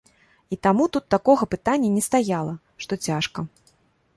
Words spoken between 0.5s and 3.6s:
І таму тут такога пытання не стаяла, што цяжка.